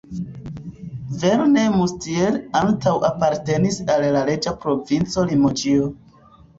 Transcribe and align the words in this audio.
Verneuil-Moustiers 1.23 2.41
antaŭe 2.63 3.05
apartenis 3.13 3.81
al 3.93 4.09
la 4.19 4.27
reĝa 4.33 4.59
provinco 4.67 5.31
Limoĝio. 5.33 5.93